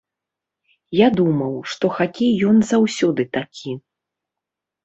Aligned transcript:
Я 0.99 1.07
думаў, 1.19 1.53
што 1.73 1.85
хакей 1.97 2.33
ён 2.53 2.57
заўсёды 2.73 3.29
такі. 3.39 3.71